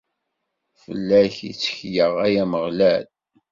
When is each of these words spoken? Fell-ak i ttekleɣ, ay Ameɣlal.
Fell-ak 0.81 1.35
i 1.49 1.51
ttekleɣ, 1.53 2.13
ay 2.25 2.35
Ameɣlal. 2.43 3.05